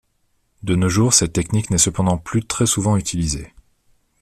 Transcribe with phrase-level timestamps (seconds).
[0.63, 3.53] De nos jours, cette technique n‘est cependant plus très souvent utilisée.